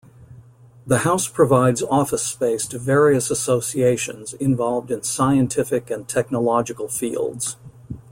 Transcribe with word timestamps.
The 0.87 0.97
house 0.99 1.27
provides 1.27 1.83
office 1.83 2.25
space 2.25 2.65
to 2.69 2.79
various 2.79 3.29
associations 3.29 4.33
involved 4.33 4.89
in 4.89 5.03
scientific 5.03 5.91
and 5.91 6.07
technological 6.07 6.87
fields. 6.87 7.55